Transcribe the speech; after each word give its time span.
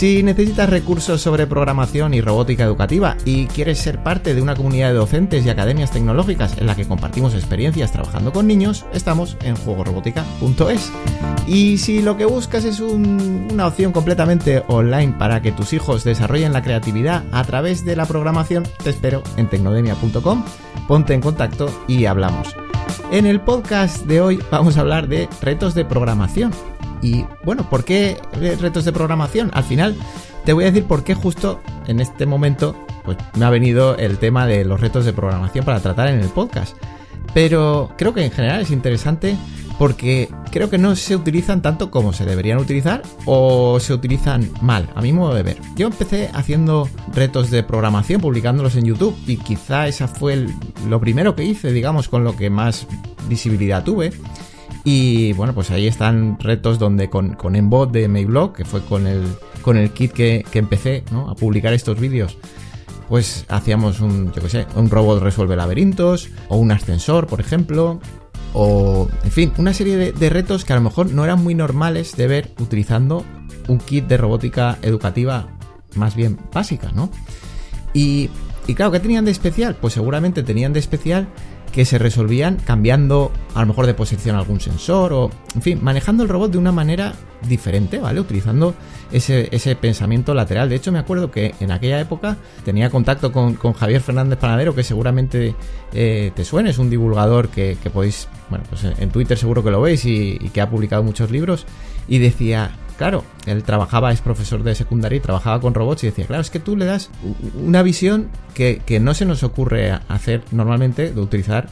Si 0.00 0.22
necesitas 0.22 0.70
recursos 0.70 1.20
sobre 1.20 1.46
programación 1.46 2.14
y 2.14 2.22
robótica 2.22 2.64
educativa 2.64 3.18
y 3.26 3.44
quieres 3.48 3.80
ser 3.80 4.02
parte 4.02 4.34
de 4.34 4.40
una 4.40 4.56
comunidad 4.56 4.88
de 4.88 4.94
docentes 4.94 5.44
y 5.44 5.50
academias 5.50 5.90
tecnológicas 5.90 6.56
en 6.56 6.66
la 6.66 6.74
que 6.74 6.88
compartimos 6.88 7.34
experiencias 7.34 7.92
trabajando 7.92 8.32
con 8.32 8.46
niños, 8.46 8.86
estamos 8.94 9.36
en 9.42 9.56
juegorobótica.es. 9.56 10.90
Y 11.46 11.76
si 11.76 12.00
lo 12.00 12.16
que 12.16 12.24
buscas 12.24 12.64
es 12.64 12.80
una 12.80 13.66
opción 13.66 13.92
completamente 13.92 14.64
online 14.68 15.16
para 15.18 15.42
que 15.42 15.52
tus 15.52 15.74
hijos 15.74 16.02
desarrollen 16.02 16.54
la 16.54 16.62
creatividad 16.62 17.24
a 17.30 17.44
través 17.44 17.84
de 17.84 17.94
la 17.94 18.06
programación, 18.06 18.66
te 18.82 18.88
espero 18.88 19.22
en 19.36 19.50
tecnodemia.com, 19.50 20.44
ponte 20.88 21.12
en 21.12 21.20
contacto 21.20 21.70
y 21.86 22.06
hablamos. 22.06 22.56
En 23.12 23.26
el 23.26 23.42
podcast 23.42 24.06
de 24.06 24.22
hoy 24.22 24.42
vamos 24.50 24.78
a 24.78 24.80
hablar 24.80 25.08
de 25.08 25.28
retos 25.42 25.74
de 25.74 25.84
programación 25.84 26.52
y 27.02 27.24
bueno, 27.44 27.68
¿por 27.68 27.84
qué 27.84 28.18
retos 28.60 28.84
de 28.84 28.92
programación? 28.92 29.50
Al 29.54 29.64
final 29.64 29.96
te 30.44 30.52
voy 30.52 30.64
a 30.64 30.68
decir 30.68 30.84
por 30.84 31.04
qué 31.04 31.14
justo 31.14 31.60
en 31.86 32.00
este 32.00 32.26
momento 32.26 32.76
pues, 33.04 33.16
me 33.36 33.44
ha 33.44 33.50
venido 33.50 33.96
el 33.96 34.18
tema 34.18 34.46
de 34.46 34.64
los 34.64 34.80
retos 34.80 35.04
de 35.04 35.12
programación 35.12 35.64
para 35.64 35.80
tratar 35.80 36.08
en 36.08 36.20
el 36.20 36.28
podcast. 36.28 36.76
Pero 37.32 37.92
creo 37.96 38.12
que 38.12 38.24
en 38.24 38.30
general 38.30 38.60
es 38.60 38.70
interesante 38.70 39.36
porque 39.78 40.28
creo 40.50 40.68
que 40.68 40.76
no 40.76 40.94
se 40.94 41.16
utilizan 41.16 41.62
tanto 41.62 41.90
como 41.90 42.12
se 42.12 42.26
deberían 42.26 42.58
utilizar 42.58 43.02
o 43.24 43.80
se 43.80 43.94
utilizan 43.94 44.50
mal, 44.60 44.90
a 44.94 45.00
mi 45.00 45.12
modo 45.12 45.34
de 45.34 45.42
ver. 45.42 45.56
Yo 45.74 45.86
empecé 45.86 46.28
haciendo 46.34 46.86
retos 47.14 47.50
de 47.50 47.62
programación, 47.62 48.20
publicándolos 48.20 48.76
en 48.76 48.84
YouTube 48.84 49.16
y 49.26 49.38
quizá 49.38 49.88
esa 49.88 50.06
fue 50.06 50.46
lo 50.86 51.00
primero 51.00 51.34
que 51.34 51.44
hice, 51.44 51.72
digamos, 51.72 52.08
con 52.08 52.24
lo 52.24 52.36
que 52.36 52.50
más 52.50 52.86
visibilidad 53.26 53.82
tuve. 53.82 54.12
Y 54.84 55.32
bueno, 55.34 55.54
pues 55.54 55.70
ahí 55.70 55.86
están 55.86 56.38
retos 56.38 56.78
donde 56.78 57.10
con, 57.10 57.34
con 57.34 57.54
Embot 57.54 57.92
de 57.92 58.08
Mayblock, 58.08 58.56
que 58.56 58.64
fue 58.64 58.80
con 58.82 59.06
el, 59.06 59.24
con 59.62 59.76
el 59.76 59.90
kit 59.90 60.12
que, 60.12 60.44
empecé 60.52 61.04
a 61.12 61.34
publicar 61.34 61.72
estos 61.74 62.00
vídeos, 62.00 62.38
pues 63.08 63.44
hacíamos 63.48 64.00
un, 64.00 64.32
yo 64.32 64.42
qué 64.42 64.48
sé, 64.48 64.66
un 64.76 64.88
robot 64.88 65.22
resuelve 65.22 65.56
laberintos, 65.56 66.30
o 66.48 66.56
un 66.56 66.70
ascensor, 66.72 67.26
por 67.26 67.40
ejemplo, 67.40 68.00
o, 68.54 69.08
en 69.22 69.30
fin, 69.30 69.52
una 69.58 69.74
serie 69.74 69.96
de, 69.96 70.12
de, 70.12 70.30
retos 70.30 70.64
que 70.64 70.72
a 70.72 70.76
lo 70.76 70.82
mejor 70.82 71.12
no 71.12 71.24
eran 71.24 71.42
muy 71.42 71.54
normales 71.54 72.16
de 72.16 72.26
ver 72.26 72.50
utilizando 72.58 73.24
un 73.68 73.78
kit 73.78 74.06
de 74.06 74.16
robótica 74.16 74.78
educativa 74.82 75.46
más 75.94 76.14
bien 76.16 76.38
básica, 76.52 76.90
¿no? 76.92 77.10
Y, 77.92 78.30
y 78.66 78.74
claro, 78.74 78.92
¿qué 78.92 79.00
tenían 79.00 79.24
de 79.24 79.30
especial? 79.30 79.76
Pues 79.80 79.94
seguramente 79.94 80.42
tenían 80.42 80.72
de 80.72 80.80
especial 80.80 81.28
que 81.72 81.84
se 81.84 81.98
resolvían 81.98 82.56
cambiando 82.56 83.32
a 83.54 83.60
lo 83.60 83.66
mejor 83.66 83.86
de 83.86 83.94
posición 83.94 84.36
algún 84.36 84.60
sensor 84.60 85.12
o, 85.12 85.30
en 85.54 85.62
fin, 85.62 85.78
manejando 85.82 86.22
el 86.22 86.28
robot 86.28 86.52
de 86.52 86.58
una 86.58 86.72
manera 86.72 87.14
diferente, 87.48 87.98
¿vale? 87.98 88.20
Utilizando 88.20 88.74
ese, 89.12 89.48
ese 89.52 89.76
pensamiento 89.76 90.34
lateral. 90.34 90.68
De 90.68 90.76
hecho, 90.76 90.92
me 90.92 90.98
acuerdo 90.98 91.30
que 91.30 91.54
en 91.60 91.70
aquella 91.70 92.00
época 92.00 92.36
tenía 92.64 92.90
contacto 92.90 93.32
con, 93.32 93.56
Javier 93.56 94.00
Fernández 94.00 94.38
Panadero, 94.38 94.74
que 94.74 94.82
seguramente 94.82 95.54
eh, 95.92 96.32
te 96.34 96.44
suene, 96.44 96.70
es 96.70 96.78
un 96.78 96.90
divulgador 96.90 97.48
que, 97.48 97.76
podéis, 97.92 98.28
bueno, 98.48 98.64
pues 98.68 98.84
en 98.84 99.10
Twitter 99.10 99.38
seguro 99.38 99.62
que 99.62 99.70
lo 99.70 99.80
veis 99.80 100.04
y 100.04 100.38
que 100.52 100.60
ha 100.60 100.68
publicado 100.68 101.02
muchos 101.02 101.30
libros, 101.30 101.66
y 102.08 102.18
decía, 102.18 102.72
claro, 103.00 103.24
él 103.46 103.62
trabajaba, 103.62 104.12
es 104.12 104.20
profesor 104.20 104.62
de 104.62 104.74
secundaria 104.74 105.16
y 105.16 105.20
trabajaba 105.20 105.58
con 105.58 105.72
robots 105.72 106.04
y 106.04 106.08
decía, 106.08 106.26
claro, 106.26 106.42
es 106.42 106.50
que 106.50 106.60
tú 106.60 106.76
le 106.76 106.84
das 106.84 107.08
una 107.58 107.82
visión 107.82 108.28
que, 108.52 108.82
no 109.00 109.14
se 109.14 109.24
nos 109.24 109.42
ocurre 109.42 109.98
hacer 110.08 110.42
normalmente 110.50 111.10
de 111.10 111.18
utilizar 111.18 111.68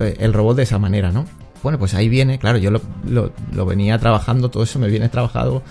eh, 0.00 0.18
el 0.20 0.34
robot 0.34 0.58
de 0.58 0.64
esa 0.64 0.78
manera, 0.78 1.12
¿no? 1.12 1.24
Bueno, 1.62 1.78
pues 1.78 1.94
ahí 1.94 2.10
viene, 2.10 2.38
claro, 2.38 2.58
yo 2.58 2.70
lo, 2.70 3.64
venía 3.64 3.98
trabajando, 3.98 4.50
todo 4.50 4.64
eso 4.64 4.78
me 4.78 4.88
viene 4.88 5.08
trabajado 5.08 5.62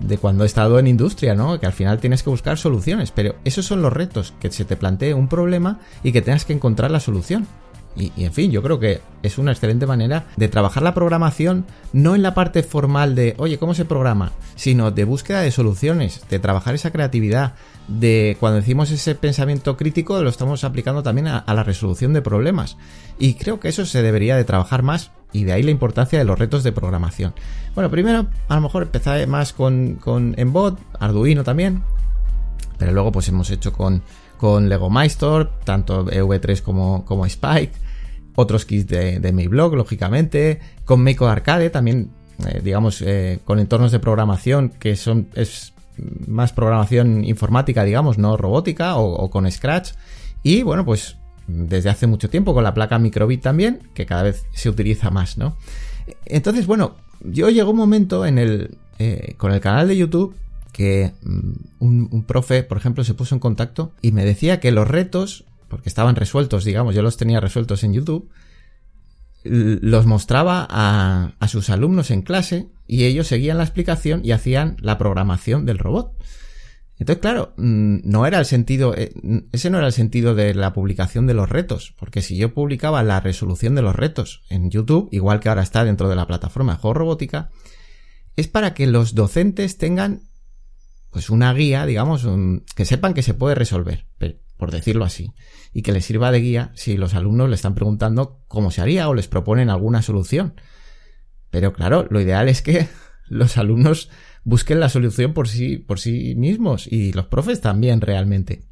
de 0.00 0.18
cuando 0.18 0.44
he 0.44 0.46
estado 0.46 0.78
en 0.78 0.86
industria, 0.86 1.34
¿no? 1.34 1.58
Que 1.58 1.64
al 1.64 1.72
final 1.72 1.98
tienes 1.98 2.22
que 2.22 2.28
buscar 2.28 2.58
soluciones, 2.58 3.10
pero 3.10 3.36
esos 3.46 3.64
son 3.64 3.80
los 3.80 3.90
retos, 3.90 4.34
que 4.38 4.50
se 4.50 4.66
te 4.66 4.76
plantee 4.76 5.14
un 5.14 5.28
problema 5.28 5.80
y 6.02 6.12
que 6.12 6.20
tengas 6.20 6.44
que 6.44 6.52
encontrar 6.52 6.90
la 6.90 7.00
solución. 7.00 7.46
Y, 7.94 8.24
en 8.24 8.32
fin, 8.32 8.50
yo 8.50 8.62
creo 8.62 8.78
que 8.78 9.00
es 9.22 9.38
una 9.38 9.52
excelente 9.52 9.86
manera 9.86 10.26
de 10.36 10.48
trabajar 10.48 10.82
la 10.82 10.94
programación, 10.94 11.66
no 11.92 12.14
en 12.14 12.22
la 12.22 12.34
parte 12.34 12.62
formal 12.62 13.14
de, 13.14 13.34
oye, 13.38 13.58
¿cómo 13.58 13.74
se 13.74 13.84
programa? 13.84 14.32
Sino 14.56 14.90
de 14.90 15.04
búsqueda 15.04 15.40
de 15.40 15.50
soluciones, 15.50 16.22
de 16.30 16.38
trabajar 16.38 16.74
esa 16.74 16.90
creatividad, 16.90 17.54
de 17.88 18.36
cuando 18.40 18.60
decimos 18.60 18.90
ese 18.90 19.14
pensamiento 19.14 19.76
crítico, 19.76 20.22
lo 20.22 20.30
estamos 20.30 20.64
aplicando 20.64 21.02
también 21.02 21.28
a, 21.28 21.44
la 21.46 21.62
resolución 21.64 22.12
de 22.12 22.22
problemas. 22.22 22.76
Y 23.18 23.34
creo 23.34 23.60
que 23.60 23.68
eso 23.68 23.84
se 23.84 24.02
debería 24.02 24.36
de 24.36 24.44
trabajar 24.44 24.82
más 24.82 25.10
y 25.32 25.44
de 25.44 25.52
ahí 25.52 25.62
la 25.62 25.70
importancia 25.70 26.18
de 26.18 26.24
los 26.24 26.38
retos 26.38 26.64
de 26.64 26.72
programación. 26.72 27.34
Bueno, 27.74 27.90
primero 27.90 28.26
a 28.48 28.54
lo 28.54 28.60
mejor 28.60 28.84
empezar 28.84 29.26
más 29.26 29.52
con, 29.52 29.96
con 29.96 30.34
Embot, 30.38 30.78
Arduino 30.98 31.44
también, 31.44 31.82
pero 32.78 32.92
luego 32.92 33.12
pues 33.12 33.28
hemos 33.28 33.50
hecho 33.50 33.72
con, 33.72 34.02
con 34.42 34.68
Lego 34.68 34.90
Meister, 34.90 35.48
tanto 35.62 36.04
EV3 36.06 36.62
como, 36.62 37.04
como 37.04 37.26
Spike, 37.26 37.74
otros 38.34 38.64
kits 38.64 38.88
de, 38.88 39.20
de 39.20 39.30
blog 39.46 39.76
lógicamente, 39.76 40.58
con 40.84 41.04
Mako 41.04 41.28
Arcade, 41.28 41.70
también, 41.70 42.10
eh, 42.48 42.60
digamos, 42.60 43.02
eh, 43.02 43.38
con 43.44 43.60
entornos 43.60 43.92
de 43.92 44.00
programación 44.00 44.70
que 44.70 44.96
son, 44.96 45.28
es 45.36 45.74
más 46.26 46.52
programación 46.52 47.24
informática, 47.24 47.84
digamos, 47.84 48.18
no 48.18 48.36
robótica, 48.36 48.96
o, 48.96 49.30
con 49.30 49.48
Scratch, 49.48 49.92
y 50.42 50.64
bueno, 50.64 50.84
pues 50.84 51.18
desde 51.46 51.90
hace 51.90 52.08
mucho 52.08 52.28
tiempo 52.28 52.52
con 52.52 52.64
la 52.64 52.74
placa 52.74 52.98
microbit 52.98 53.42
también, 53.42 53.90
que 53.94 54.06
cada 54.06 54.24
vez 54.24 54.44
se 54.50 54.68
utiliza 54.68 55.10
más, 55.10 55.38
¿no? 55.38 55.56
Entonces, 56.24 56.66
bueno, 56.66 56.96
yo 57.20 57.48
llegó 57.48 57.70
un 57.70 57.76
momento 57.76 58.26
en 58.26 58.38
el, 58.38 58.76
eh, 58.98 59.34
con 59.36 59.52
el 59.52 59.60
canal 59.60 59.86
de 59.86 59.96
YouTube 59.96 60.34
que 60.72 61.12
mm, 61.22 61.52
un, 61.80 62.24
profe, 62.24 62.62
por 62.62 62.78
ejemplo, 62.78 63.04
se 63.04 63.14
puso 63.14 63.34
en 63.34 63.40
contacto 63.40 63.92
y 64.00 64.12
me 64.12 64.24
decía 64.24 64.60
que 64.60 64.72
los 64.72 64.88
retos, 64.88 65.44
porque 65.68 65.88
estaban 65.88 66.16
resueltos, 66.16 66.64
digamos, 66.64 66.94
yo 66.94 67.02
los 67.02 67.16
tenía 67.16 67.40
resueltos 67.40 67.84
en 67.84 67.94
YouTube, 67.94 68.28
los 69.44 70.06
mostraba 70.06 70.66
a, 70.70 71.34
a, 71.38 71.48
sus 71.48 71.68
alumnos 71.68 72.10
en 72.10 72.22
clase 72.22 72.68
y 72.86 73.04
ellos 73.04 73.26
seguían 73.26 73.58
la 73.58 73.64
explicación 73.64 74.20
y 74.24 74.30
hacían 74.32 74.76
la 74.80 74.98
programación 74.98 75.66
del 75.66 75.78
robot. 75.78 76.14
Entonces, 77.02 77.20
claro, 77.20 77.52
mm, 77.56 77.96
no 78.04 78.26
era 78.26 78.38
el 78.38 78.44
sentido, 78.44 78.94
eh, 78.96 79.12
ese 79.50 79.70
no 79.70 79.78
era 79.78 79.88
el 79.88 79.92
sentido 79.92 80.36
de 80.36 80.54
la 80.54 80.72
publicación 80.72 81.26
de 81.26 81.34
los 81.34 81.48
retos, 81.48 81.96
porque 81.98 82.22
si 82.22 82.36
yo 82.36 82.54
publicaba 82.54 83.02
la 83.02 83.18
resolución 83.18 83.74
de 83.74 83.82
los 83.82 83.96
retos 83.96 84.44
en 84.48 84.70
YouTube, 84.70 85.08
igual 85.10 85.40
que 85.40 85.48
ahora 85.48 85.62
está 85.62 85.84
dentro 85.84 86.08
de 86.08 86.14
la 86.14 86.28
plataforma 86.28 86.74
de 86.74 86.78
juego 86.78 86.94
robótica, 86.94 87.50
es 88.36 88.46
para 88.46 88.72
que 88.72 88.86
los 88.86 89.16
docentes 89.16 89.78
tengan 89.78 90.20
pues 91.12 91.28
una 91.28 91.52
guía, 91.52 91.84
digamos, 91.84 92.26
que 92.74 92.86
sepan 92.86 93.12
que 93.12 93.22
se 93.22 93.34
puede 93.34 93.54
resolver, 93.54 94.06
por 94.56 94.70
decirlo 94.70 95.04
así, 95.04 95.34
y 95.74 95.82
que 95.82 95.92
les 95.92 96.06
sirva 96.06 96.32
de 96.32 96.40
guía 96.40 96.72
si 96.74 96.96
los 96.96 97.14
alumnos 97.14 97.50
le 97.50 97.54
están 97.54 97.74
preguntando 97.74 98.40
cómo 98.48 98.70
se 98.70 98.80
haría 98.80 99.08
o 99.10 99.14
les 99.14 99.28
proponen 99.28 99.68
alguna 99.68 100.00
solución. 100.00 100.54
Pero 101.50 101.74
claro, 101.74 102.06
lo 102.08 102.18
ideal 102.18 102.48
es 102.48 102.62
que 102.62 102.88
los 103.28 103.58
alumnos 103.58 104.08
busquen 104.42 104.80
la 104.80 104.88
solución 104.88 105.34
por 105.34 105.48
sí, 105.48 105.76
por 105.76 106.00
sí 106.00 106.34
mismos 106.34 106.90
y 106.90 107.12
los 107.12 107.26
profes 107.26 107.60
también 107.60 108.00
realmente. 108.00 108.64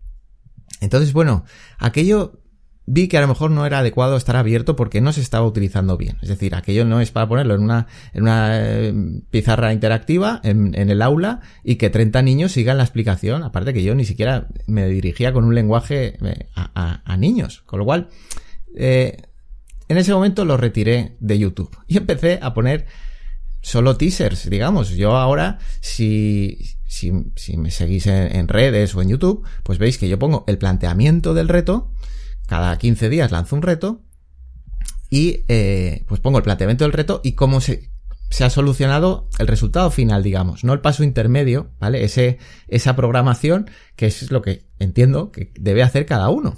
Entonces, 0.80 1.12
bueno, 1.12 1.44
aquello 1.78 2.39
vi 2.86 3.08
que 3.08 3.18
a 3.18 3.20
lo 3.20 3.28
mejor 3.28 3.50
no 3.50 3.66
era 3.66 3.80
adecuado 3.80 4.16
estar 4.16 4.36
abierto 4.36 4.76
porque 4.76 5.00
no 5.00 5.12
se 5.12 5.20
estaba 5.20 5.46
utilizando 5.46 5.96
bien. 5.96 6.16
Es 6.22 6.28
decir, 6.28 6.54
aquello 6.54 6.84
no 6.84 7.00
es 7.00 7.10
para 7.10 7.28
ponerlo 7.28 7.54
en 7.54 7.62
una, 7.62 7.86
en 8.12 8.22
una 8.22 8.50
eh, 8.52 8.94
pizarra 9.30 9.72
interactiva 9.72 10.40
en, 10.42 10.74
el 10.74 11.02
aula 11.02 11.40
y 11.62 11.76
que 11.76 11.90
30 11.90 12.22
niños 12.22 12.52
sigan 12.52 12.78
la 12.78 12.84
explicación. 12.84 13.42
Aparte 13.42 13.72
que 13.72 13.82
yo 13.82 13.94
ni 13.94 14.04
siquiera 14.04 14.48
me 14.66 14.88
dirigía 14.88 15.32
con 15.32 15.44
un 15.44 15.54
lenguaje 15.54 16.18
eh, 16.20 16.46
a, 16.54 17.16
niños. 17.16 17.62
Con 17.66 17.78
lo 17.78 17.84
cual, 17.84 18.08
eh, 18.76 19.22
en 19.88 19.98
ese 19.98 20.12
momento 20.12 20.44
lo 20.44 20.56
retiré 20.56 21.16
de 21.20 21.38
YouTube 21.38 21.76
y 21.86 21.96
empecé 21.98 22.38
a 22.42 22.54
poner 22.54 22.86
solo 23.60 23.96
teasers, 23.96 24.48
digamos. 24.50 24.90
Yo 24.90 25.16
ahora, 25.16 25.58
si, 25.80 26.58
si, 26.86 27.12
si 27.36 27.56
me 27.56 27.70
seguís 27.70 28.06
en, 28.06 28.34
en 28.34 28.48
redes 28.48 28.94
o 28.96 29.02
en 29.02 29.10
YouTube, 29.10 29.46
pues 29.62 29.78
veis 29.78 29.98
que 29.98 30.08
yo 30.08 30.18
pongo 30.18 30.44
el 30.48 30.58
planteamiento 30.58 31.34
del 31.34 31.48
reto 31.48 31.92
cada 32.50 32.76
15 32.76 33.08
días 33.10 33.30
lanzo 33.30 33.54
un 33.54 33.62
reto 33.62 34.02
y 35.08 35.44
eh, 35.46 36.02
pues 36.08 36.20
pongo 36.20 36.38
el 36.38 36.42
planteamiento 36.42 36.82
del 36.82 36.92
reto 36.92 37.20
y 37.22 37.34
cómo 37.34 37.60
se, 37.60 37.92
se 38.28 38.42
ha 38.42 38.50
solucionado 38.50 39.28
el 39.38 39.46
resultado 39.46 39.88
final, 39.92 40.24
digamos, 40.24 40.64
no 40.64 40.72
el 40.72 40.80
paso 40.80 41.04
intermedio, 41.04 41.70
¿vale? 41.78 42.02
Ese, 42.02 42.38
esa 42.66 42.96
programación 42.96 43.70
que 43.94 44.06
es 44.06 44.32
lo 44.32 44.42
que 44.42 44.64
entiendo 44.80 45.30
que 45.30 45.52
debe 45.60 45.84
hacer 45.84 46.06
cada 46.06 46.28
uno. 46.28 46.56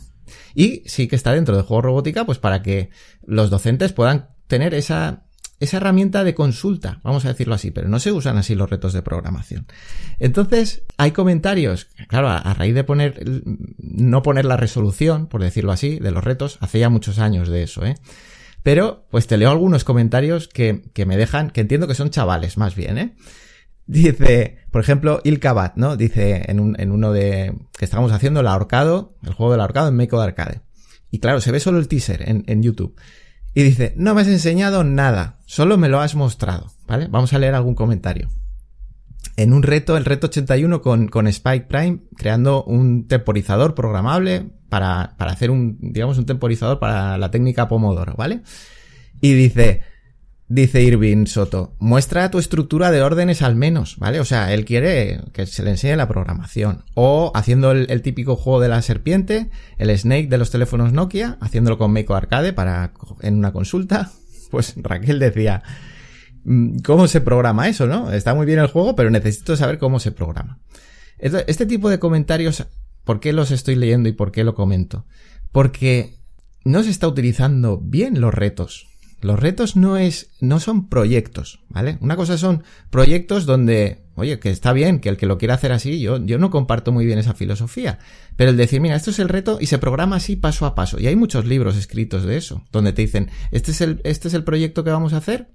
Y 0.54 0.82
sí 0.86 1.08
que 1.08 1.16
está 1.16 1.34
dentro 1.34 1.58
de 1.58 1.62
juego 1.62 1.82
robótica, 1.82 2.24
pues 2.24 2.38
para 2.38 2.62
que 2.62 2.88
los 3.26 3.50
docentes 3.50 3.92
puedan 3.92 4.30
tener 4.46 4.72
esa, 4.72 5.26
esa 5.62 5.76
herramienta 5.76 6.24
de 6.24 6.34
consulta, 6.34 7.00
vamos 7.04 7.24
a 7.24 7.28
decirlo 7.28 7.54
así, 7.54 7.70
pero 7.70 7.88
no 7.88 8.00
se 8.00 8.10
usan 8.10 8.36
así 8.36 8.56
los 8.56 8.68
retos 8.68 8.92
de 8.92 9.00
programación. 9.00 9.66
Entonces, 10.18 10.82
hay 10.96 11.12
comentarios, 11.12 11.86
claro, 12.08 12.28
a, 12.28 12.52
raíz 12.54 12.74
de 12.74 12.82
poner, 12.82 13.22
no 13.78 14.22
poner 14.22 14.44
la 14.44 14.56
resolución, 14.56 15.28
por 15.28 15.40
decirlo 15.40 15.70
así, 15.70 16.00
de 16.00 16.10
los 16.10 16.24
retos, 16.24 16.58
hace 16.60 16.80
ya 16.80 16.88
muchos 16.88 17.20
años 17.20 17.48
de 17.48 17.62
eso, 17.62 17.86
¿eh? 17.86 17.94
Pero, 18.64 19.06
pues 19.10 19.28
te 19.28 19.36
leo 19.36 19.50
algunos 19.50 19.84
comentarios 19.84 20.48
que, 20.48 20.82
que 20.94 21.06
me 21.06 21.16
dejan, 21.16 21.50
que 21.50 21.60
entiendo 21.60 21.86
que 21.86 21.94
son 21.94 22.10
chavales, 22.10 22.56
más 22.56 22.74
bien, 22.74 22.98
¿eh? 22.98 23.14
Dice, 23.86 24.58
por 24.72 24.80
ejemplo, 24.80 25.20
Ilkabat, 25.22 25.76
¿no? 25.76 25.96
Dice 25.96 26.44
en, 26.48 26.58
un, 26.58 26.80
en 26.80 26.90
uno 26.90 27.12
de, 27.12 27.54
que 27.78 27.84
estábamos 27.84 28.10
haciendo 28.10 28.40
el 28.40 28.48
ahorcado, 28.48 29.14
el 29.22 29.32
juego 29.32 29.52
del 29.52 29.60
ahorcado 29.60 29.88
en 29.88 29.96
Meiko 29.96 30.18
de 30.18 30.24
Arcade. 30.24 30.60
Y 31.10 31.20
claro, 31.20 31.40
se 31.40 31.52
ve 31.52 31.60
solo 31.60 31.78
el 31.78 31.88
teaser 31.88 32.28
en, 32.28 32.42
en 32.48 32.62
YouTube. 32.62 32.96
Y 33.54 33.62
dice, 33.62 33.92
no 33.96 34.14
me 34.14 34.22
has 34.22 34.28
enseñado 34.28 34.82
nada, 34.84 35.38
solo 35.44 35.76
me 35.76 35.88
lo 35.88 36.00
has 36.00 36.14
mostrado, 36.14 36.72
¿vale? 36.86 37.06
Vamos 37.08 37.32
a 37.32 37.38
leer 37.38 37.54
algún 37.54 37.74
comentario. 37.74 38.28
En 39.36 39.52
un 39.52 39.62
reto, 39.62 39.96
el 39.96 40.04
reto 40.04 40.26
81 40.26 40.82
con, 40.82 41.08
con 41.08 41.26
Spike 41.26 41.66
Prime, 41.66 42.00
creando 42.16 42.64
un 42.64 43.08
temporizador 43.08 43.74
programable 43.74 44.50
para, 44.68 45.14
para 45.18 45.32
hacer 45.32 45.50
un, 45.50 45.78
digamos, 45.80 46.18
un 46.18 46.26
temporizador 46.26 46.78
para 46.78 47.18
la 47.18 47.30
técnica 47.30 47.68
Pomodoro, 47.68 48.14
¿vale? 48.16 48.42
Y 49.20 49.34
dice, 49.34 49.82
dice 50.54 50.82
Irving 50.82 51.26
Soto, 51.26 51.74
muestra 51.78 52.30
tu 52.30 52.38
estructura 52.38 52.90
de 52.90 53.02
órdenes 53.02 53.42
al 53.42 53.56
menos, 53.56 53.96
¿vale? 53.98 54.20
O 54.20 54.24
sea, 54.24 54.52
él 54.52 54.64
quiere 54.64 55.20
que 55.32 55.46
se 55.46 55.62
le 55.62 55.70
enseñe 55.70 55.96
la 55.96 56.08
programación. 56.08 56.84
O 56.94 57.32
haciendo 57.34 57.72
el, 57.72 58.02
típico 58.02 58.36
juego 58.36 58.60
de 58.60 58.68
la 58.68 58.82
serpiente, 58.82 59.50
el 59.78 59.96
Snake 59.96 60.28
de 60.28 60.38
los 60.38 60.50
teléfonos 60.50 60.92
Nokia, 60.92 61.38
haciéndolo 61.40 61.78
con 61.78 61.92
Meiko 61.92 62.14
Arcade 62.14 62.52
para, 62.52 62.92
en 63.20 63.38
una 63.38 63.52
consulta. 63.52 64.10
Pues 64.52 64.74
Raquel 64.76 65.18
decía, 65.18 65.62
mm, 66.44 66.80
¿cómo 66.80 67.08
se 67.08 67.22
programa 67.22 67.70
eso, 67.70 67.86
no? 67.86 68.12
Está 68.12 68.34
muy 68.34 68.44
bien 68.44 68.58
el 68.58 68.66
juego, 68.66 68.94
pero 68.94 69.08
necesito 69.08 69.56
saber 69.56 69.78
cómo 69.78 69.98
se 69.98 70.12
programa. 70.12 70.58
Este 71.18 71.64
tipo 71.64 71.88
de 71.88 71.98
comentarios 71.98 72.66
¿Por 73.04 73.20
qué 73.20 73.32
los 73.32 73.50
estoy 73.50 73.74
leyendo 73.74 74.08
y 74.08 74.12
por 74.12 74.30
qué 74.30 74.44
lo 74.44 74.54
comento? 74.54 75.06
Porque 75.50 76.18
no 76.64 76.82
se 76.82 76.90
está 76.90 77.08
utilizando 77.08 77.78
bien 77.78 78.20
los 78.20 78.32
retos. 78.32 78.88
Los 79.22 79.40
retos 79.40 79.76
no 79.76 79.96
es, 79.96 80.30
no 80.40 80.60
son 80.60 80.88
proyectos, 80.88 81.60
¿vale? 81.68 81.96
Una 82.00 82.16
cosa 82.16 82.36
son 82.36 82.64
proyectos 82.90 83.46
donde, 83.46 84.02
oye, 84.16 84.38
que 84.38 84.50
está 84.50 84.72
bien, 84.72 85.00
que 85.00 85.08
el 85.08 85.16
que 85.16 85.26
lo 85.26 85.38
quiera 85.38 85.54
hacer 85.54 85.72
así, 85.72 86.00
yo, 86.00 86.22
yo 86.24 86.38
no 86.38 86.50
comparto 86.50 86.92
muy 86.92 87.06
bien 87.06 87.18
esa 87.18 87.32
filosofía. 87.32 87.98
Pero 88.36 88.50
el 88.50 88.56
decir, 88.56 88.80
mira, 88.80 88.96
esto 88.96 89.10
es 89.10 89.18
el 89.18 89.28
reto 89.28 89.58
y 89.60 89.66
se 89.66 89.78
programa 89.78 90.16
así 90.16 90.36
paso 90.36 90.66
a 90.66 90.74
paso. 90.74 91.00
Y 91.00 91.06
hay 91.06 91.16
muchos 91.16 91.46
libros 91.46 91.76
escritos 91.76 92.24
de 92.24 92.36
eso, 92.36 92.64
donde 92.72 92.92
te 92.92 93.02
dicen, 93.02 93.30
este 93.52 93.70
es 93.70 93.80
el, 93.80 94.00
este 94.04 94.28
es 94.28 94.34
el 94.34 94.44
proyecto 94.44 94.84
que 94.84 94.90
vamos 94.90 95.12
a 95.12 95.18
hacer 95.18 95.48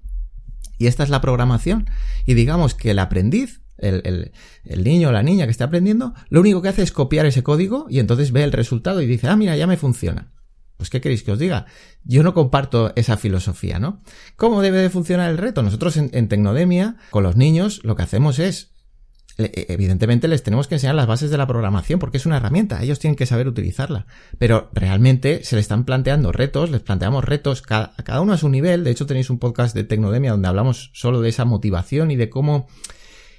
y 0.78 0.86
esta 0.86 1.02
es 1.04 1.10
la 1.10 1.20
programación. 1.20 1.88
Y 2.26 2.34
digamos 2.34 2.74
que 2.74 2.90
el 2.92 2.98
aprendiz 2.98 3.60
el, 3.78 4.32
niño 4.64 5.08
o 5.08 5.12
la 5.12 5.22
niña 5.22 5.44
que 5.44 5.50
está 5.50 5.64
aprendiendo, 5.64 6.14
lo 6.28 6.40
único 6.40 6.62
que 6.62 6.68
hace 6.68 6.82
es 6.82 6.92
copiar 6.92 7.26
ese 7.26 7.42
código 7.42 7.86
y 7.88 8.00
entonces 8.00 8.32
ve 8.32 8.42
el 8.42 8.52
resultado 8.52 9.00
y 9.00 9.06
dice, 9.06 9.28
ah, 9.28 9.36
mira, 9.36 9.56
ya 9.56 9.66
me 9.66 9.76
funciona. 9.76 10.32
Pues, 10.78 10.90
¿qué 10.90 11.00
queréis 11.00 11.24
que 11.24 11.32
os 11.32 11.38
diga? 11.40 11.66
Yo 12.04 12.22
no 12.22 12.32
comparto 12.32 12.92
esa 12.94 13.16
filosofía, 13.16 13.80
¿no? 13.80 14.00
¿Cómo 14.36 14.62
debe 14.62 14.78
de 14.78 14.90
funcionar 14.90 15.28
el 15.28 15.36
reto? 15.36 15.62
Nosotros 15.62 15.96
en, 15.96 16.28
Tecnodemia, 16.28 16.96
con 17.10 17.24
los 17.24 17.36
niños, 17.36 17.80
lo 17.82 17.96
que 17.96 18.04
hacemos 18.04 18.38
es 18.38 18.70
e, 19.38 19.66
evidentemente 19.70 20.28
les 20.28 20.44
tenemos 20.44 20.68
que 20.68 20.76
enseñar 20.76 20.94
las 20.94 21.08
bases 21.08 21.32
de 21.32 21.36
la 21.36 21.48
programación 21.48 21.98
porque 21.98 22.16
es 22.16 22.26
una 22.26 22.36
herramienta, 22.36 22.80
ellos 22.80 23.00
tienen 23.00 23.16
que 23.16 23.26
saber 23.26 23.48
utilizarla. 23.48 24.06
Pero 24.38 24.70
realmente 24.72 25.42
se 25.42 25.56
le 25.56 25.60
están 25.60 25.84
planteando 25.84 26.30
retos, 26.30 26.70
les 26.70 26.80
planteamos 26.80 27.24
retos 27.24 27.60
cada, 27.60 27.94
cada 28.04 28.20
uno 28.20 28.32
a 28.32 28.38
su 28.38 28.48
nivel. 28.48 28.84
De 28.84 28.92
hecho, 28.92 29.04
tenéis 29.04 29.30
un 29.30 29.40
podcast 29.40 29.74
de 29.74 29.82
Tecnodemia 29.82 30.30
donde 30.30 30.46
hablamos 30.46 30.92
solo 30.94 31.20
de 31.20 31.30
esa 31.30 31.44
motivación 31.44 32.12
y 32.12 32.16
de 32.16 32.30
cómo 32.30 32.68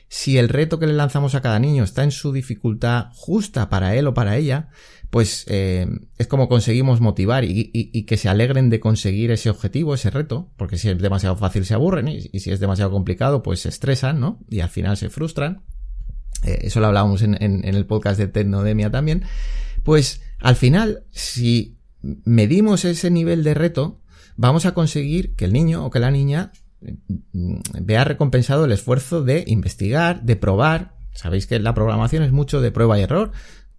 si 0.09 0.39
el 0.39 0.49
reto 0.49 0.79
que 0.79 0.87
le 0.87 0.93
lanzamos 0.93 1.35
a 1.35 1.41
cada 1.41 1.59
niño 1.59 1.83
está 1.83 2.03
en 2.03 2.11
su 2.11 2.33
dificultad 2.33 3.09
justa 3.13 3.69
para 3.69 3.95
él 3.95 4.07
o 4.07 4.15
para 4.15 4.37
ella, 4.37 4.69
pues 5.11 5.45
eh, 5.47 5.87
es 6.17 6.27
como 6.27 6.49
conseguimos 6.49 6.99
motivar 6.99 7.43
y, 7.43 8.03
que 8.05 8.17
se 8.17 8.27
alegren 8.27 8.71
de 8.71 8.79
conseguir 8.79 9.29
ese 9.29 9.51
objetivo, 9.51 9.93
ese 9.93 10.09
reto, 10.09 10.51
porque 10.57 10.77
si 10.77 10.89
es 10.89 10.97
demasiado 10.97 11.35
fácil 11.35 11.63
se 11.63 11.75
aburren 11.75 12.07
y, 12.07 12.21
si 12.39 12.51
es 12.51 12.59
demasiado 12.59 12.91
complicado 12.91 13.43
pues 13.43 13.61
se 13.61 13.69
estresan, 13.69 14.19
¿no? 14.19 14.39
Y 14.49 14.61
al 14.61 14.69
final 14.69 14.97
se 14.97 15.11
frustran. 15.11 15.63
Eh, 16.43 16.59
eso 16.63 16.79
lo 16.79 16.87
hablábamos 16.87 17.21
en, 17.21 17.37
en, 17.41 17.63
el 17.63 17.85
podcast 17.85 18.19
de 18.19 18.27
Tecnodemia 18.27 18.89
también. 18.89 19.23
Pues 19.83 20.21
al 20.39 20.55
final, 20.55 21.03
si 21.11 21.77
medimos 22.01 22.83
ese 22.83 23.11
nivel 23.11 23.43
de 23.43 23.53
reto, 23.53 24.01
vamos 24.37 24.65
a 24.65 24.73
conseguir 24.73 25.35
que 25.35 25.45
el 25.45 25.53
niño 25.53 25.85
o 25.85 25.91
que 25.91 25.99
la 25.99 26.09
niña 26.09 26.51
vea 27.33 28.03
recompensado 28.03 28.65
el 28.65 28.71
esfuerzo 28.71 29.23
de 29.23 29.43
investigar, 29.47 30.21
de 30.23 30.35
probar. 30.35 30.95
Sabéis 31.13 31.47
que 31.47 31.59
la 31.59 31.73
programación 31.73 32.23
es 32.23 32.31
mucho 32.31 32.61
de 32.61 32.71
prueba 32.71 32.97
y 32.99 33.03
error, 33.03 33.31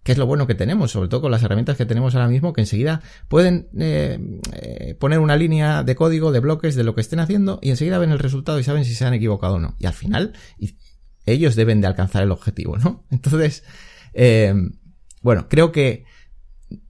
que 0.03 0.11
es 0.11 0.17
lo 0.17 0.25
bueno 0.25 0.47
que 0.47 0.55
tenemos, 0.55 0.91
sobre 0.91 1.09
todo 1.09 1.21
con 1.21 1.31
las 1.31 1.43
herramientas 1.43 1.77
que 1.77 1.85
tenemos 1.85 2.15
ahora 2.15 2.27
mismo, 2.27 2.53
que 2.53 2.61
enseguida 2.61 3.01
pueden 3.27 3.69
eh, 3.79 4.19
eh, 4.53 4.95
poner 4.99 5.19
una 5.19 5.35
línea 5.35 5.83
de 5.83 5.95
código, 5.95 6.31
de 6.31 6.39
bloques, 6.39 6.75
de 6.75 6.83
lo 6.83 6.95
que 6.95 7.01
estén 7.01 7.19
haciendo, 7.19 7.59
y 7.61 7.69
enseguida 7.69 7.99
ven 7.99 8.11
el 8.11 8.19
resultado 8.19 8.59
y 8.59 8.63
saben 8.63 8.85
si 8.85 8.95
se 8.95 9.05
han 9.05 9.13
equivocado 9.13 9.55
o 9.55 9.59
no. 9.59 9.75
Y 9.79 9.85
al 9.85 9.93
final, 9.93 10.33
ellos 11.25 11.55
deben 11.55 11.81
de 11.81 11.87
alcanzar 11.87 12.23
el 12.23 12.31
objetivo, 12.31 12.77
¿no? 12.77 13.05
Entonces, 13.11 13.63
eh, 14.13 14.53
bueno, 15.21 15.47
creo 15.49 15.71
que 15.71 16.05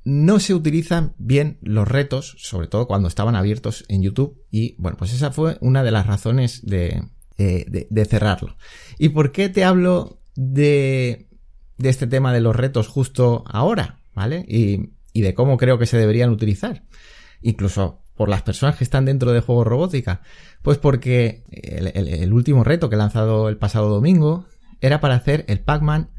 no 0.03 0.39
se 0.39 0.53
utilizan 0.53 1.13
bien 1.17 1.59
los 1.61 1.87
retos, 1.87 2.35
sobre 2.39 2.67
todo 2.67 2.87
cuando 2.87 3.07
estaban 3.07 3.35
abiertos 3.35 3.85
en 3.87 4.01
YouTube. 4.01 4.41
Y 4.49 4.75
bueno, 4.77 4.97
pues 4.97 5.13
esa 5.13 5.31
fue 5.31 5.57
una 5.61 5.83
de 5.83 5.91
las 5.91 6.07
razones 6.07 6.65
de, 6.65 7.03
eh, 7.37 8.05
cerrarlo. 8.09 8.57
¿Y 8.97 9.09
por 9.09 9.31
qué 9.31 9.49
te 9.49 9.63
hablo 9.63 10.21
de, 10.35 11.27
este 11.77 12.07
tema 12.07 12.33
de 12.33 12.41
los 12.41 12.55
retos 12.55 12.87
justo 12.87 13.43
ahora? 13.47 13.99
¿Vale? 14.13 14.45
Y, 14.47 14.89
de 15.13 15.33
cómo 15.33 15.57
creo 15.57 15.77
que 15.77 15.85
se 15.85 15.97
deberían 15.97 16.29
utilizar. 16.29 16.83
Incluso 17.41 18.03
por 18.15 18.29
las 18.29 18.41
personas 18.43 18.75
que 18.77 18.83
están 18.83 19.05
dentro 19.05 19.31
de 19.31 19.41
juegos 19.41 19.67
robótica. 19.67 20.21
Pues 20.61 20.77
porque 20.77 21.43
el 21.51 22.33
último 22.33 22.63
reto 22.63 22.89
que 22.89 22.95
he 22.95 22.97
lanzado 22.97 23.49
el 23.49 23.57
pasado 23.57 23.89
domingo 23.89 24.45
era 24.79 24.99
para 24.99 25.15
hacer 25.15 25.45
el 25.47 25.59
Pac-Man 25.59 26.09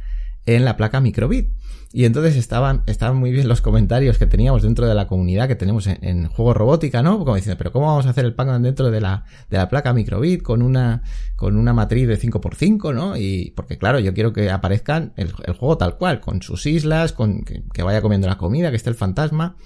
en 0.46 0.64
la 0.64 0.76
placa 0.76 1.00
microbit. 1.00 1.50
Y 1.94 2.06
entonces 2.06 2.36
estaban, 2.36 2.82
estaban 2.86 3.16
muy 3.18 3.32
bien 3.32 3.48
los 3.48 3.60
comentarios 3.60 4.16
que 4.16 4.26
teníamos 4.26 4.62
dentro 4.62 4.86
de 4.86 4.94
la 4.94 5.06
comunidad 5.06 5.46
que 5.46 5.56
tenemos 5.56 5.86
en, 5.86 6.26
juego 6.28 6.54
robótica, 6.54 7.02
¿no? 7.02 7.18
Como 7.18 7.36
diciendo, 7.36 7.58
pero 7.58 7.70
¿cómo 7.70 7.86
vamos 7.86 8.06
a 8.06 8.10
hacer 8.10 8.24
el 8.24 8.34
Pac-Man 8.34 8.62
dentro 8.62 8.90
de 8.90 9.00
la, 9.00 9.24
de 9.50 9.58
la 9.58 9.68
placa 9.68 9.92
microbit 9.92 10.42
con 10.42 10.62
una, 10.62 11.02
con 11.36 11.56
una 11.56 11.74
matriz 11.74 12.08
de 12.08 12.18
5x5, 12.18 12.94
¿no? 12.94 13.16
Y, 13.18 13.52
porque 13.54 13.76
claro, 13.76 13.98
yo 13.98 14.14
quiero 14.14 14.32
que 14.32 14.50
aparezcan 14.50 15.12
el, 15.16 15.34
el 15.44 15.52
juego 15.52 15.76
tal 15.76 15.98
cual, 15.98 16.20
con 16.20 16.40
sus 16.40 16.64
islas, 16.64 17.12
con 17.12 17.44
que, 17.44 17.62
que 17.74 17.82
vaya 17.82 18.00
comiendo 18.00 18.26
la 18.26 18.38
comida, 18.38 18.70
que 18.70 18.76
esté 18.76 18.88
el 18.88 18.96
fantasma. 18.96 19.56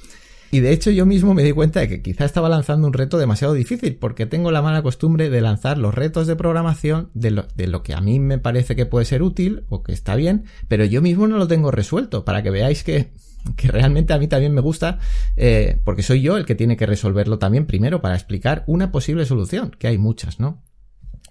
Y 0.51 0.61
de 0.61 0.73
hecho 0.73 0.91
yo 0.91 1.07
mismo 1.07 1.35
me 1.35 1.43
di 1.43 1.53
cuenta 1.53 1.81
de 1.81 1.89
que 1.89 2.03
quizá 2.03 2.25
estaba 2.25 2.49
lanzando 2.49 2.87
un 2.87 2.93
reto 2.93 3.19
demasiado 3.19 3.55
difícil, 3.55 3.97
porque 3.97 4.27
tengo 4.27 4.51
la 4.51 4.63
mala 4.63 4.83
costumbre 4.83 5.29
de 5.29 5.41
lanzar 5.41 5.79
los 5.79 5.95
retos 5.95 6.27
de 6.27 6.37
programación 6.37 7.11
de 7.15 7.31
lo, 7.31 7.47
de 7.55 7.67
lo, 7.67 7.83
que 7.83 7.95
a 7.95 8.01
mí 8.01 8.21
me 8.21 8.39
parece 8.39 8.77
que 8.77 8.87
puede 8.87 9.05
ser 9.05 9.23
útil 9.23 9.65
o 9.69 9.83
que 9.83 9.93
está 9.93 10.15
bien, 10.15 10.45
pero 10.69 10.85
yo 10.85 11.03
mismo 11.03 11.27
no 11.27 11.39
lo 11.39 11.49
tengo 11.49 11.71
resuelto, 11.71 12.25
para 12.25 12.43
que 12.43 12.51
veáis 12.51 12.85
que, 12.85 13.13
que 13.57 13.69
realmente 13.69 14.13
a 14.13 14.19
mí 14.19 14.29
también 14.29 14.55
me 14.55 14.61
gusta, 14.61 14.99
eh, 15.37 15.81
porque 15.85 16.03
soy 16.03 16.23
yo 16.23 16.37
el 16.37 16.47
que 16.47 16.55
tiene 16.55 16.77
que 16.77 16.87
resolverlo 16.87 17.39
también 17.39 17.67
primero 17.67 18.01
para 18.01 18.15
explicar 18.15 18.65
una 18.67 18.93
posible 18.93 19.27
solución, 19.27 19.73
que 19.79 19.89
hay 19.89 19.99
muchas, 19.99 20.41
¿no? 20.41 20.63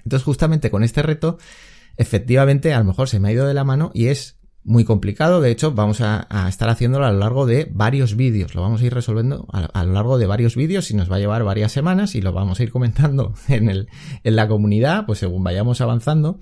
Entonces 0.03 0.23
justamente 0.23 0.69
con 0.69 0.83
este 0.83 1.01
reto, 1.01 1.37
efectivamente 1.97 2.73
a 2.73 2.79
lo 2.79 2.85
mejor 2.85 3.09
se 3.09 3.19
me 3.19 3.29
ha 3.29 3.31
ido 3.31 3.47
de 3.47 3.53
la 3.53 3.63
mano 3.63 3.91
y 3.93 4.07
es 4.07 4.37
muy 4.65 4.83
complicado. 4.83 5.41
De 5.41 5.51
hecho, 5.51 5.71
vamos 5.71 6.01
a, 6.01 6.27
estar 6.49 6.69
haciéndolo 6.69 7.05
a 7.05 7.11
lo 7.11 7.19
largo 7.19 7.45
de 7.45 7.69
varios 7.71 8.15
vídeos. 8.15 8.55
Lo 8.55 8.61
vamos 8.61 8.81
a 8.81 8.85
ir 8.85 8.93
resolviendo 8.93 9.47
a, 9.51 9.83
lo 9.85 9.93
largo 9.93 10.17
de 10.17 10.25
varios 10.25 10.55
vídeos 10.55 10.89
y 10.91 10.95
nos 10.95 11.09
va 11.09 11.17
a 11.17 11.19
llevar 11.19 11.43
varias 11.43 11.71
semanas 11.71 12.15
y 12.15 12.21
lo 12.21 12.33
vamos 12.33 12.59
a 12.59 12.63
ir 12.63 12.71
comentando 12.71 13.35
en, 13.47 13.69
el, 13.69 13.87
en 14.23 14.35
la 14.35 14.47
comunidad, 14.47 15.05
pues 15.05 15.19
según 15.19 15.43
vayamos 15.43 15.81
avanzando. 15.81 16.39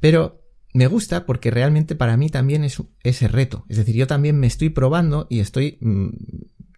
Pero 0.00 0.42
me 0.74 0.88
gusta 0.88 1.26
porque 1.26 1.50
realmente 1.50 1.94
para 1.94 2.16
mí 2.16 2.28
también 2.28 2.64
es 2.64 2.82
ese 3.02 3.28
reto. 3.28 3.64
Es 3.68 3.76
decir, 3.76 3.94
yo 3.94 4.06
también 4.06 4.38
me 4.38 4.48
estoy 4.48 4.70
probando 4.70 5.28
y 5.30 5.38
estoy, 5.38 5.78
mm, 5.80 6.08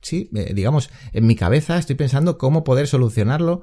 sí, 0.02 0.30
eh, 0.34 0.52
digamos, 0.54 0.90
en 1.12 1.26
mi 1.26 1.36
cabeza 1.36 1.78
estoy 1.78 1.96
pensando 1.96 2.36
cómo 2.36 2.64
poder 2.64 2.86
solucionarlo 2.86 3.62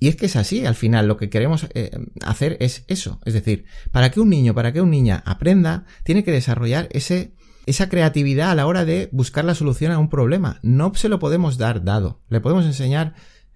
y 0.00 0.08
es 0.08 0.16
que 0.16 0.26
es 0.26 0.36
así, 0.36 0.64
al 0.64 0.74
final 0.74 1.08
lo 1.08 1.16
que 1.16 1.28
queremos 1.28 1.66
eh, 1.74 1.90
hacer 2.22 2.56
es 2.60 2.84
eso. 2.88 3.20
Es 3.24 3.34
decir, 3.34 3.64
para 3.90 4.10
que 4.10 4.20
un 4.20 4.28
niño, 4.28 4.54
para 4.54 4.72
que 4.72 4.80
una 4.80 4.90
niña 4.90 5.22
aprenda, 5.26 5.84
tiene 6.04 6.22
que 6.22 6.30
desarrollar 6.30 6.88
ese, 6.92 7.34
esa 7.66 7.88
creatividad 7.88 8.50
a 8.50 8.54
la 8.54 8.66
hora 8.66 8.84
de 8.84 9.08
buscar 9.12 9.44
la 9.44 9.54
solución 9.54 9.90
a 9.90 9.98
un 9.98 10.08
problema. 10.08 10.60
No 10.62 10.92
se 10.94 11.08
lo 11.08 11.18
podemos 11.18 11.58
dar 11.58 11.82
dado. 11.82 12.20
Le 12.28 12.40
podemos 12.40 12.64
enseñar 12.64 13.14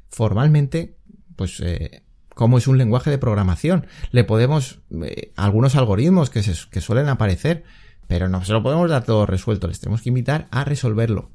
formalmente, 0.08 0.98
pues, 1.36 1.60
eh, 1.60 2.02
cómo 2.34 2.58
es 2.58 2.66
un 2.66 2.78
lenguaje 2.78 3.10
de 3.10 3.18
programación. 3.18 3.86
Le 4.10 4.24
podemos, 4.24 4.80
eh, 5.04 5.32
algunos 5.36 5.76
algoritmos 5.76 6.28
que, 6.28 6.42
se, 6.42 6.54
que 6.70 6.80
suelen 6.80 7.08
aparecer, 7.08 7.62
pero 8.08 8.28
no 8.28 8.44
se 8.44 8.52
lo 8.52 8.64
podemos 8.64 8.90
dar 8.90 9.04
todo 9.04 9.26
resuelto. 9.26 9.68
Les 9.68 9.78
tenemos 9.78 10.02
que 10.02 10.08
invitar 10.08 10.48
a 10.50 10.64
resolverlo. 10.64 11.30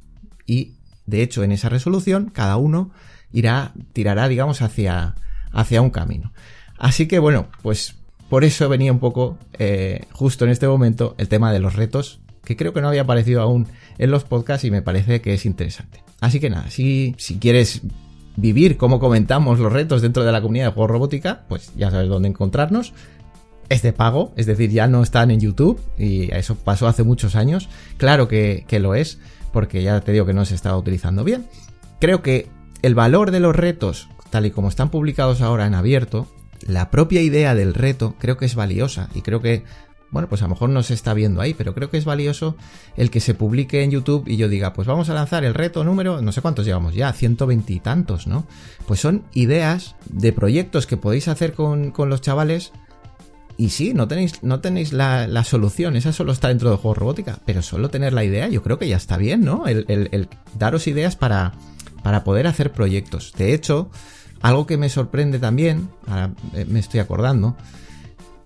Y, 0.46 0.80
de 1.06 1.22
hecho, 1.22 1.44
en 1.44 1.54
esa 1.54 1.70
resolución, 1.70 2.30
cada 2.30 2.58
uno 2.58 2.92
irá, 3.31 3.74
tirará, 3.93 4.27
digamos, 4.27 4.62
hacia, 4.62 5.15
hacia 5.51 5.81
un 5.81 5.89
camino. 5.89 6.34
Así 6.77 7.07
que, 7.07 7.19
bueno, 7.19 7.48
pues 7.62 7.96
por 8.29 8.43
eso 8.43 8.67
venía 8.69 8.91
un 8.91 9.00
poco, 9.00 9.38
eh, 9.57 10.01
justo 10.12 10.46
en 10.46 10.51
este 10.51 10.67
momento, 10.67 11.15
el 11.17 11.27
tema 11.27 11.51
de 11.51 11.60
los 11.60 11.75
retos, 11.75 12.19
que 12.43 12.55
creo 12.55 12.74
que 12.74 12.81
no 12.81 12.89
había 12.89 13.01
aparecido 13.01 13.41
aún 13.41 13.67
en 13.98 14.12
los 14.12 14.24
podcasts 14.24 14.65
y 14.65 14.72
me 14.72 14.81
parece 14.81 15.22
que 15.22 15.34
es 15.34 15.46
interesante. 15.46 16.03
Así 16.19 16.39
que 16.39 16.50
nada, 16.50 16.69
si, 16.69 17.15
si 17.17 17.39
quieres 17.39 17.81
vivir 18.36 18.77
cómo 18.77 19.00
comentamos 19.00 19.60
los 19.60 19.74
retos 19.74 20.01
dentro 20.01 20.24
de 20.24 20.31
la 20.31 20.41
comunidad 20.41 20.67
de 20.67 20.72
juegos 20.72 20.91
robótica, 20.91 21.43
pues 21.48 21.74
ya 21.75 21.91
sabes 21.91 22.10
dónde 22.10 22.29
encontrarnos. 22.29 22.93
Es 23.69 23.81
de 23.81 23.91
pago, 23.91 24.31
es 24.38 24.46
decir, 24.46 24.72
ya 24.72 24.88
no 24.88 25.03
están 25.03 25.29
en 25.29 25.41
YouTube 25.41 25.81
y 25.98 26.34
eso 26.34 26.55
pasó 26.55 26.88
hace 26.88 27.03
muchos 27.03 27.36
años. 27.36 27.67
Claro 27.98 28.29
que, 28.29 28.63
que 28.67 28.79
lo 28.79 28.96
es, 28.96 29.19
porque 29.51 29.84
ya 29.84 30.00
te 30.00 30.13
digo 30.13 30.25
que 30.25 30.34
no 30.34 30.46
se 30.46 30.55
estaba 30.55 30.77
utilizando 30.77 31.25
bien. 31.25 31.48
Creo 32.00 32.22
que 32.22 32.48
el 32.81 32.96
valor 32.96 33.31
de 33.31 33.39
los 33.39 33.55
retos, 33.55 34.10
tal 34.29 34.46
y 34.46 34.51
como 34.51 34.69
están 34.69 34.89
publicados 34.89 35.41
ahora 35.41 35.65
en 35.65 35.75
abierto, 35.75 36.27
la 36.65 36.89
propia 36.89 37.22
idea 37.22 37.55
del 37.55 37.74
reto 37.74 38.15
creo 38.19 38.38
que 38.38 38.46
es 38.46 38.55
valiosa 38.55 39.10
y 39.13 39.22
creo 39.22 39.41
que 39.41 39.63
bueno, 40.10 40.29
pues 40.29 40.41
a 40.41 40.46
lo 40.46 40.51
mejor 40.51 40.69
no 40.69 40.84
se 40.84 40.93
está 40.93 41.13
viendo 41.13 41.41
ahí, 41.41 41.53
pero 41.53 41.74
creo 41.74 41.89
que 41.89 41.98
es 41.98 42.05
valioso 42.05 42.55
el 42.96 43.10
que 43.12 43.19
se 43.19 43.34
publique 43.34 43.84
en 43.84 43.91
YouTube 43.91 44.27
y 44.27 44.38
yo 44.38 44.48
diga, 44.48 44.74
pues 44.74 44.88
vamos 44.88 45.10
a 45.10 45.13
lanzar 45.13 45.43
el 45.43 45.53
reto 45.53 45.84
número, 45.84 46.22
no 46.22 46.31
sé 46.31 46.41
cuántos 46.41 46.65
llevamos 46.65 46.93
ya, 46.93 47.12
120 47.12 47.74
y 47.74 47.79
tantos, 47.79 48.25
¿no? 48.25 48.48
Pues 48.86 49.01
son 49.01 49.24
ideas 49.34 49.96
de 50.05 50.31
proyectos 50.31 50.88
que 50.88 50.98
podéis 50.98 51.27
hacer 51.27 51.53
con, 51.53 51.93
los 51.98 52.22
chavales 52.22 52.72
y 53.57 53.69
sí, 53.69 53.93
no 53.93 54.07
tenéis, 54.07 54.43
no 54.43 54.62
tenéis 54.62 54.93
la, 54.93 55.43
solución, 55.43 55.98
esa 55.98 56.13
solo 56.13 56.31
está 56.31 56.48
dentro 56.48 56.72
de 56.72 56.77
juego 56.77 56.93
robótica, 56.93 57.39
pero 57.46 57.62
solo 57.62 57.89
tener 57.89 58.13
la 58.13 58.24
idea 58.24 58.48
yo 58.48 58.63
creo 58.63 58.79
que 58.79 58.88
ya 58.88 58.98
está 58.98 59.17
bien, 59.17 59.43
¿no? 59.43 59.67
El 59.67 60.29
daros 60.57 60.88
ideas 60.88 61.17
para, 61.17 61.53
para 62.04 62.24
poder 62.24 62.48
hacer 62.48 62.72
proyectos. 62.72 63.34
De 63.38 63.54
hecho, 63.54 63.89
algo 64.42 64.68
que 64.68 64.77
me 64.77 64.89
sorprende 64.89 65.39
también, 65.39 65.89
ahora 66.08 66.32
me 66.68 66.80
estoy 66.80 67.00
acordando, 67.00 67.56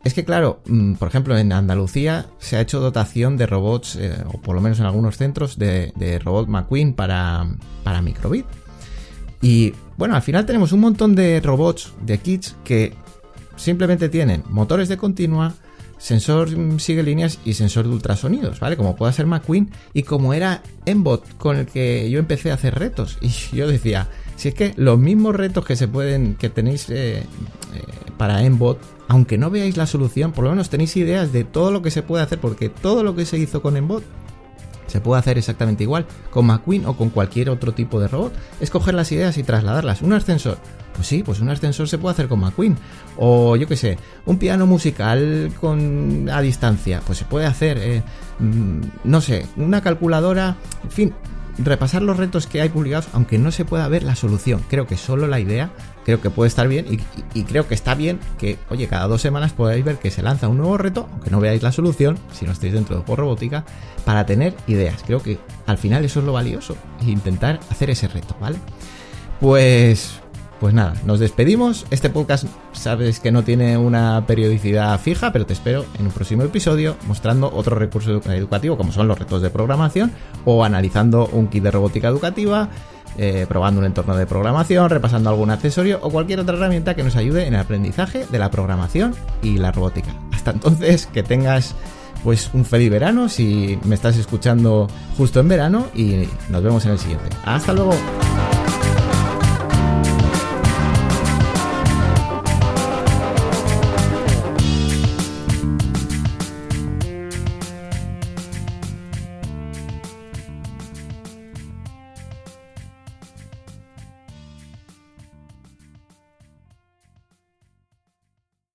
es 0.03 0.13
que 0.13 0.25
claro, 0.25 0.61
mm, 0.65 0.93
por 0.93 1.07
ejemplo 1.07 1.37
en 1.37 1.53
Andalucía 1.53 2.25
se 2.39 2.57
ha 2.57 2.61
hecho 2.61 2.79
dotación 2.79 3.37
de 3.37 3.45
robots, 3.45 3.95
eh, 3.97 4.15
o 4.33 4.41
por 4.41 4.55
lo 4.55 4.61
menos 4.61 4.79
en 4.79 4.85
algunos 4.85 5.17
centros, 5.17 5.59
de, 5.59 6.19
robot 6.23 6.47
McQueen 6.47 6.93
para, 6.93 7.47
para 7.83 8.01
microbit. 8.01 8.45
Y 9.41 9.73
bueno, 9.97 10.15
al 10.15 10.21
final 10.21 10.45
tenemos 10.45 10.71
un 10.71 10.79
montón 10.79 11.15
de 11.15 11.39
robots, 11.39 11.93
de 12.01 12.17
kits, 12.17 12.55
que 12.63 12.93
simplemente 13.55 14.09
tienen 14.09 14.43
motores 14.49 14.89
de 14.89 14.97
continua, 14.97 15.53
sensor 16.01 16.57
mm, 16.57 16.79
sigue 16.79 17.03
líneas 17.03 17.39
y 17.45 17.53
sensor 17.53 17.87
de 17.87 17.93
ultrasonidos, 17.93 18.59
¿vale? 18.59 18.75
Como 18.75 18.95
pueda 18.95 19.13
ser 19.13 19.27
McQueen 19.27 19.69
y 19.93 20.03
como 20.03 20.33
era 20.33 20.63
Embot 20.85 21.37
con 21.37 21.57
el 21.57 21.67
que 21.67 22.09
yo 22.09 22.19
empecé 22.19 22.51
a 22.51 22.55
hacer 22.55 22.77
retos. 22.77 23.17
Y 23.21 23.29
yo 23.55 23.67
decía, 23.67 24.09
si 24.35 24.49
es 24.49 24.55
que 24.55 24.73
los 24.75 24.97
mismos 24.97 25.35
retos 25.35 25.65
que 25.65 25.75
se 25.75 25.87
pueden, 25.87 26.35
que 26.35 26.49
tenéis 26.49 26.89
eh, 26.89 27.19
eh, 27.19 27.23
para 28.17 28.43
Embot 28.43 28.79
aunque 29.07 29.37
no 29.37 29.49
veáis 29.49 29.75
la 29.75 29.87
solución, 29.87 30.31
por 30.31 30.45
lo 30.45 30.51
menos 30.51 30.69
tenéis 30.69 30.95
ideas 30.95 31.33
de 31.33 31.43
todo 31.43 31.69
lo 31.71 31.81
que 31.81 31.91
se 31.91 32.01
puede 32.01 32.23
hacer, 32.23 32.39
porque 32.39 32.69
todo 32.69 33.03
lo 33.03 33.13
que 33.13 33.25
se 33.25 33.37
hizo 33.37 33.61
con 33.61 33.75
Embot 33.75 34.05
se 34.87 35.01
puede 35.01 35.19
hacer 35.19 35.37
exactamente 35.37 35.83
igual 35.83 36.05
con 36.29 36.45
McQueen 36.45 36.85
o 36.85 36.95
con 36.95 37.09
cualquier 37.09 37.49
otro 37.49 37.73
tipo 37.73 37.99
de 37.99 38.07
robot. 38.07 38.33
Es 38.61 38.69
coger 38.69 38.93
las 38.93 39.11
ideas 39.11 39.37
y 39.37 39.43
trasladarlas. 39.43 40.01
Un 40.01 40.13
ascensor. 40.13 40.57
Pues 40.93 41.07
sí, 41.07 41.23
pues 41.23 41.39
un 41.39 41.49
ascensor 41.49 41.87
se 41.87 41.97
puede 41.97 42.13
hacer 42.13 42.27
con 42.27 42.39
McQueen. 42.39 42.77
O 43.17 43.55
yo 43.55 43.67
qué 43.67 43.75
sé, 43.75 43.97
un 44.25 44.37
piano 44.37 44.65
musical 44.65 45.51
con 45.59 46.29
a 46.29 46.41
distancia. 46.41 47.01
Pues 47.05 47.17
se 47.17 47.25
puede 47.25 47.45
hacer. 47.45 47.77
Eh, 47.79 48.03
mm, 48.39 48.81
no 49.05 49.21
sé, 49.21 49.45
una 49.57 49.81
calculadora. 49.81 50.55
En 50.83 50.91
fin, 50.91 51.13
repasar 51.57 52.01
los 52.01 52.17
retos 52.17 52.47
que 52.47 52.61
hay 52.61 52.69
publicados, 52.69 53.07
aunque 53.13 53.37
no 53.37 53.51
se 53.51 53.65
pueda 53.65 53.87
ver 53.87 54.03
la 54.03 54.15
solución. 54.15 54.61
Creo 54.69 54.87
que 54.87 54.97
solo 54.97 55.27
la 55.27 55.39
idea, 55.39 55.71
creo 56.05 56.21
que 56.21 56.29
puede 56.29 56.47
estar 56.47 56.67
bien 56.67 56.85
y, 57.33 57.43
creo 57.43 57.67
que 57.67 57.73
está 57.73 57.95
bien 57.95 58.19
que, 58.37 58.57
oye, 58.69 58.87
cada 58.87 59.07
dos 59.07 59.21
semanas 59.21 59.53
podáis 59.53 59.83
ver 59.83 59.97
que 59.97 60.11
se 60.11 60.21
lanza 60.21 60.47
un 60.47 60.57
nuevo 60.57 60.77
reto, 60.77 61.07
aunque 61.11 61.29
no 61.29 61.39
veáis 61.39 61.63
la 61.63 61.71
solución, 61.71 62.17
si 62.33 62.45
no 62.45 62.51
estáis 62.51 62.73
dentro 62.73 62.95
de 62.95 63.03
juego 63.03 63.21
robótica, 63.21 63.65
para 64.05 64.25
tener 64.25 64.55
ideas. 64.67 65.03
Creo 65.05 65.21
que 65.21 65.39
al 65.67 65.77
final 65.77 66.05
eso 66.05 66.19
es 66.19 66.25
lo 66.25 66.33
valioso, 66.33 66.75
intentar 67.05 67.59
hacer 67.69 67.89
ese 67.89 68.07
reto, 68.07 68.35
¿vale? 68.39 68.57
Pues 69.39 70.21
pues 70.61 70.75
nada, 70.75 70.93
nos 71.05 71.19
despedimos. 71.19 71.87
Este 71.89 72.11
podcast 72.11 72.45
sabes 72.71 73.19
que 73.19 73.31
no 73.31 73.43
tiene 73.43 73.77
una 73.77 74.25
periodicidad 74.27 74.99
fija, 74.99 75.33
pero 75.33 75.47
te 75.47 75.53
espero 75.53 75.85
en 75.97 76.05
un 76.05 76.11
próximo 76.11 76.43
episodio 76.43 76.97
mostrando 77.07 77.51
otro 77.51 77.75
recurso 77.75 78.21
educativo 78.31 78.77
como 78.77 78.91
son 78.91 79.07
los 79.07 79.17
retos 79.17 79.41
de 79.41 79.49
programación 79.49 80.11
o 80.45 80.63
analizando 80.63 81.27
un 81.31 81.47
kit 81.47 81.63
de 81.63 81.71
robótica 81.71 82.09
educativa, 82.09 82.69
eh, 83.17 83.47
probando 83.49 83.79
un 83.79 83.87
entorno 83.87 84.15
de 84.15 84.27
programación, 84.27 84.87
repasando 84.91 85.31
algún 85.31 85.49
accesorio 85.49 85.97
o 86.03 86.11
cualquier 86.11 86.41
otra 86.41 86.55
herramienta 86.55 86.93
que 86.93 87.01
nos 87.01 87.15
ayude 87.15 87.47
en 87.47 87.55
el 87.55 87.59
aprendizaje 87.59 88.27
de 88.31 88.37
la 88.37 88.51
programación 88.51 89.15
y 89.41 89.57
la 89.57 89.71
robótica. 89.71 90.13
Hasta 90.31 90.51
entonces, 90.51 91.07
que 91.07 91.23
tengas 91.23 91.73
pues 92.23 92.51
un 92.53 92.65
feliz 92.65 92.91
verano 92.91 93.29
si 93.29 93.79
me 93.83 93.95
estás 93.95 94.15
escuchando 94.15 94.87
justo 95.17 95.39
en 95.39 95.47
verano 95.47 95.87
y 95.95 96.27
nos 96.49 96.61
vemos 96.61 96.85
en 96.85 96.91
el 96.91 96.99
siguiente. 96.99 97.29
Hasta 97.45 97.73
luego. 97.73 97.95